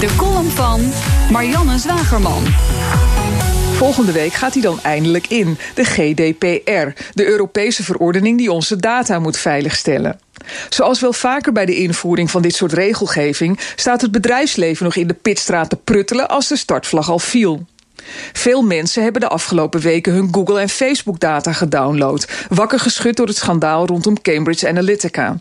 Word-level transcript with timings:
De 0.00 0.14
column 0.16 0.50
van 0.50 0.80
Marianne 1.30 1.78
Zwagerman. 1.78 2.44
Volgende 3.72 4.12
week 4.12 4.32
gaat 4.32 4.52
hij 4.52 4.62
dan 4.62 4.82
eindelijk 4.82 5.26
in, 5.26 5.58
de 5.74 5.84
GDPR, 5.84 7.02
de 7.12 7.26
Europese 7.26 7.84
verordening 7.84 8.38
die 8.38 8.52
onze 8.52 8.76
data 8.76 9.18
moet 9.18 9.36
veiligstellen. 9.36 10.20
Zoals 10.68 11.00
wel 11.00 11.12
vaker 11.12 11.52
bij 11.52 11.66
de 11.66 11.76
invoering 11.76 12.30
van 12.30 12.42
dit 12.42 12.54
soort 12.54 12.72
regelgeving 12.72 13.60
staat 13.76 14.00
het 14.00 14.10
bedrijfsleven 14.10 14.84
nog 14.84 14.96
in 14.96 15.06
de 15.06 15.14
pitstraat 15.14 15.70
te 15.70 15.76
pruttelen 15.76 16.28
als 16.28 16.48
de 16.48 16.56
startvlag 16.56 17.10
al 17.10 17.18
viel. 17.18 17.66
Veel 18.32 18.62
mensen 18.62 19.02
hebben 19.02 19.20
de 19.20 19.28
afgelopen 19.28 19.80
weken 19.80 20.12
hun 20.12 20.28
Google- 20.30 20.60
en 20.60 20.68
Facebook-data 20.68 21.52
gedownload, 21.52 22.28
wakker 22.48 22.80
geschud 22.80 23.16
door 23.16 23.26
het 23.26 23.36
schandaal 23.36 23.86
rondom 23.86 24.22
Cambridge 24.22 24.68
Analytica. 24.68 25.40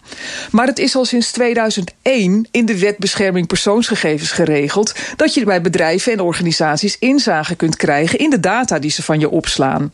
Maar 0.51 0.67
het 0.67 0.79
is 0.79 0.95
al 0.95 1.05
sinds 1.05 1.31
2001 1.31 2.47
in 2.51 2.65
de 2.65 2.79
Wet 2.79 2.97
Bescherming 2.97 3.47
Persoonsgegevens 3.47 4.31
geregeld 4.31 4.95
dat 5.15 5.33
je 5.33 5.45
bij 5.45 5.61
bedrijven 5.61 6.11
en 6.11 6.19
organisaties 6.19 6.97
inzage 6.99 7.55
kunt 7.55 7.75
krijgen 7.75 8.19
in 8.19 8.29
de 8.29 8.39
data 8.39 8.79
die 8.79 8.91
ze 8.91 9.03
van 9.03 9.19
je 9.19 9.29
opslaan. 9.29 9.91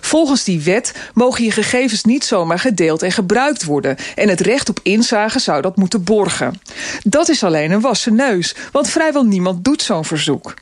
Volgens 0.00 0.44
die 0.44 0.60
wet 0.60 0.94
mogen 1.14 1.44
je 1.44 1.50
gegevens 1.50 2.04
niet 2.04 2.24
zomaar 2.24 2.58
gedeeld 2.58 3.02
en 3.02 3.12
gebruikt 3.12 3.64
worden. 3.64 3.96
En 4.14 4.28
het 4.28 4.40
recht 4.40 4.68
op 4.68 4.80
inzage 4.82 5.38
zou 5.38 5.62
dat 5.62 5.76
moeten 5.76 6.04
borgen. 6.04 6.60
Dat 7.02 7.28
is 7.28 7.44
alleen 7.44 7.70
een 7.70 7.80
wassen 7.80 8.14
neus, 8.14 8.54
want 8.72 8.88
vrijwel 8.88 9.24
niemand 9.24 9.64
doet 9.64 9.82
zo'n 9.82 10.04
verzoek. 10.04 10.54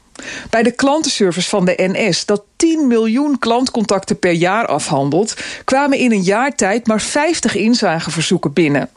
Bij 0.50 0.62
de 0.62 0.70
klantenservice 0.70 1.48
van 1.48 1.64
de 1.64 1.74
NS, 1.76 2.26
dat 2.26 2.42
10 2.56 2.86
miljoen 2.86 3.38
klantcontacten 3.38 4.18
per 4.18 4.32
jaar 4.32 4.66
afhandelt, 4.66 5.34
kwamen 5.64 5.98
in 5.98 6.12
een 6.12 6.22
jaar 6.22 6.54
tijd 6.54 6.86
maar 6.86 7.00
50 7.00 7.54
inzageverzoeken 7.54 8.52
binnen. 8.52 8.90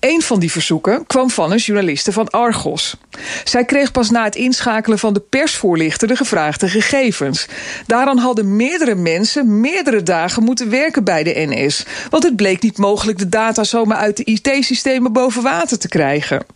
Een 0.00 0.22
van 0.22 0.40
die 0.40 0.50
verzoeken 0.50 1.06
kwam 1.06 1.30
van 1.30 1.52
een 1.52 1.58
journaliste 1.58 2.12
van 2.12 2.30
Argos. 2.30 2.96
Zij 3.44 3.64
kreeg 3.64 3.92
pas 3.92 4.10
na 4.10 4.24
het 4.24 4.36
inschakelen 4.36 4.98
van 4.98 5.12
de 5.12 5.20
persvoorlichter 5.20 6.08
de 6.08 6.16
gevraagde 6.16 6.68
gegevens. 6.68 7.46
Daaraan 7.86 8.18
hadden 8.18 8.56
meerdere 8.56 8.94
mensen 8.94 9.60
meerdere 9.60 10.02
dagen 10.02 10.42
moeten 10.42 10.70
werken 10.70 11.04
bij 11.04 11.22
de 11.22 11.46
NS, 11.48 11.84
want 12.10 12.22
het 12.22 12.36
bleek 12.36 12.62
niet 12.62 12.78
mogelijk 12.78 13.18
de 13.18 13.28
data 13.28 13.64
zomaar 13.64 13.98
uit 13.98 14.16
de 14.16 14.24
IT-systemen 14.24 15.12
boven 15.12 15.42
water 15.42 15.78
te 15.78 15.88
krijgen. 15.88 16.46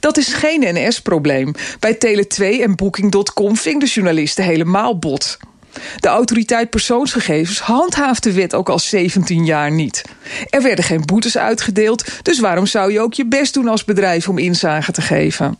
Dat 0.00 0.16
is 0.16 0.32
geen 0.32 0.60
NS-probleem. 0.74 1.54
Bij 1.80 1.94
Tele2 1.94 2.60
en 2.60 2.76
Booking.com 2.76 3.56
ving 3.56 3.80
de 3.80 3.86
journalisten 3.86 4.44
helemaal 4.44 4.98
bot. 4.98 5.38
De 5.96 6.08
autoriteit 6.08 6.70
persoonsgegevens 6.70 7.60
handhaaft 7.60 8.22
de 8.22 8.32
wet 8.32 8.54
ook 8.54 8.68
al 8.68 8.78
17 8.78 9.44
jaar 9.44 9.70
niet. 9.70 10.04
Er 10.50 10.62
werden 10.62 10.84
geen 10.84 11.02
boetes 11.04 11.38
uitgedeeld, 11.38 12.04
dus 12.22 12.40
waarom 12.40 12.66
zou 12.66 12.92
je 12.92 13.00
ook 13.00 13.14
je 13.14 13.26
best 13.26 13.54
doen 13.54 13.68
als 13.68 13.84
bedrijf 13.84 14.28
om 14.28 14.38
inzage 14.38 14.92
te 14.92 15.02
geven? 15.02 15.58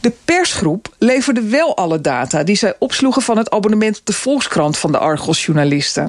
De 0.00 0.12
persgroep 0.24 0.94
leverde 0.98 1.42
wel 1.42 1.76
alle 1.76 2.00
data 2.00 2.42
die 2.42 2.56
zij 2.56 2.74
opsloegen 2.78 3.22
van 3.22 3.38
het 3.38 3.50
abonnement 3.50 3.98
op 3.98 4.06
de 4.06 4.12
Volkskrant 4.12 4.78
van 4.78 4.92
de 4.92 4.98
Argos-journalisten. 4.98 6.08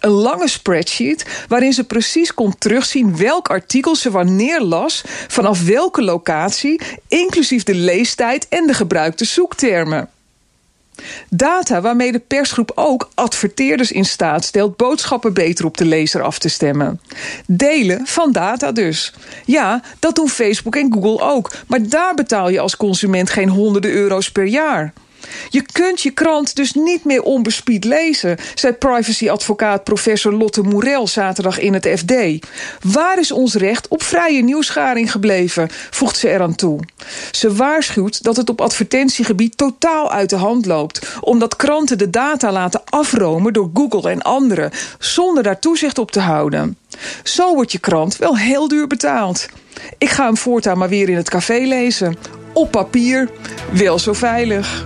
Een 0.00 0.10
lange 0.10 0.48
spreadsheet 0.48 1.44
waarin 1.48 1.72
ze 1.72 1.84
precies 1.84 2.34
kon 2.34 2.58
terugzien 2.58 3.16
welk 3.16 3.48
artikel 3.48 3.96
ze 3.96 4.10
wanneer 4.10 4.60
las, 4.60 5.02
vanaf 5.28 5.64
welke 5.64 6.02
locatie, 6.02 6.80
inclusief 7.08 7.62
de 7.62 7.74
leestijd 7.74 8.48
en 8.48 8.66
de 8.66 8.74
gebruikte 8.74 9.24
zoektermen. 9.24 10.08
Data 11.30 11.80
waarmee 11.80 12.12
de 12.12 12.18
persgroep 12.18 12.72
ook 12.74 13.10
adverteerders 13.14 13.92
in 13.92 14.04
staat 14.04 14.44
stelt 14.44 14.76
boodschappen 14.76 15.34
beter 15.34 15.64
op 15.64 15.76
de 15.76 15.84
lezer 15.84 16.22
af 16.22 16.38
te 16.38 16.48
stemmen. 16.48 17.00
Delen 17.46 18.06
van 18.06 18.32
data 18.32 18.72
dus. 18.72 19.14
Ja, 19.44 19.82
dat 19.98 20.14
doen 20.14 20.28
Facebook 20.28 20.76
en 20.76 20.92
Google 20.92 21.20
ook, 21.20 21.52
maar 21.66 21.88
daar 21.88 22.14
betaal 22.14 22.48
je 22.48 22.60
als 22.60 22.76
consument 22.76 23.30
geen 23.30 23.48
honderden 23.48 23.90
euro's 23.90 24.30
per 24.30 24.46
jaar. 24.46 24.92
Je 25.48 25.64
kunt 25.72 26.00
je 26.00 26.10
krant 26.10 26.56
dus 26.56 26.72
niet 26.72 27.04
meer 27.04 27.22
onbespied 27.22 27.84
lezen, 27.84 28.36
zei 28.54 28.72
privacyadvocaat 28.72 29.84
professor 29.84 30.32
Lotte 30.32 30.62
Moerel 30.62 31.06
zaterdag 31.06 31.58
in 31.58 31.74
het 31.74 31.88
FD. 31.96 32.12
Waar 32.82 33.18
is 33.18 33.32
ons 33.32 33.54
recht 33.54 33.88
op 33.88 34.02
vrije 34.02 34.42
nieuwsgaring 34.42 35.10
gebleven? 35.10 35.68
voegt 35.90 36.16
ze 36.16 36.30
eraan 36.30 36.54
toe. 36.54 36.80
Ze 37.30 37.54
waarschuwt 37.54 38.22
dat 38.22 38.36
het 38.36 38.48
op 38.48 38.60
advertentiegebied 38.60 39.56
totaal 39.56 40.12
uit 40.12 40.30
de 40.30 40.36
hand 40.36 40.66
loopt, 40.66 41.16
omdat 41.20 41.56
kranten 41.56 41.98
de 41.98 42.10
data 42.10 42.52
laten 42.52 42.82
afromen 42.84 43.52
door 43.52 43.70
Google 43.74 44.10
en 44.10 44.22
anderen, 44.22 44.70
zonder 44.98 45.42
daar 45.42 45.58
toezicht 45.58 45.98
op 45.98 46.10
te 46.10 46.20
houden. 46.20 46.78
Zo 47.22 47.54
wordt 47.54 47.72
je 47.72 47.78
krant 47.78 48.16
wel 48.16 48.36
heel 48.36 48.68
duur 48.68 48.86
betaald. 48.86 49.48
Ik 49.98 50.08
ga 50.08 50.24
hem 50.24 50.36
voortaan 50.36 50.78
maar 50.78 50.88
weer 50.88 51.08
in 51.08 51.16
het 51.16 51.30
café 51.30 51.58
lezen. 51.58 52.16
Op 52.52 52.70
papier, 52.70 53.30
wel 53.72 53.98
zo 53.98 54.12
veilig. 54.12 54.85